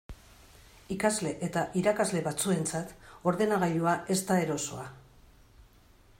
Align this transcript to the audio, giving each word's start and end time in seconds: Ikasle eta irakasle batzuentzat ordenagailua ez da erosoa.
Ikasle 0.95 1.33
eta 1.47 1.65
irakasle 1.81 2.23
batzuentzat 2.29 2.95
ordenagailua 3.33 3.95
ez 4.17 4.19
da 4.33 4.41
erosoa. 4.47 4.89